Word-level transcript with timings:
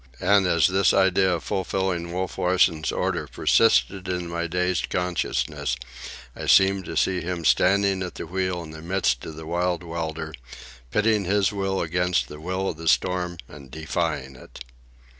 And 0.19 0.47
as 0.47 0.65
this 0.65 0.95
idea 0.95 1.35
of 1.35 1.43
fulfilling 1.43 2.11
Wolf 2.11 2.39
Larsen's 2.39 2.91
order 2.91 3.27
persisted 3.27 4.07
in 4.07 4.27
my 4.27 4.47
dazed 4.47 4.89
consciousness, 4.89 5.75
I 6.35 6.47
seemed 6.47 6.85
to 6.85 6.97
see 6.97 7.21
him 7.21 7.45
standing 7.45 8.01
at 8.01 8.15
the 8.15 8.25
wheel 8.25 8.63
in 8.63 8.71
the 8.71 8.81
midst 8.81 9.23
of 9.27 9.35
the 9.35 9.45
wild 9.45 9.83
welter, 9.83 10.33
pitting 10.89 11.25
his 11.25 11.53
will 11.53 11.81
against 11.81 12.29
the 12.29 12.39
will 12.41 12.67
of 12.69 12.77
the 12.77 12.87
storm 12.87 13.37
and 13.47 13.69
defying 13.69 14.35
it. 14.35 14.63